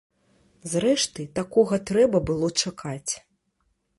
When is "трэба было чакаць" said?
1.91-3.13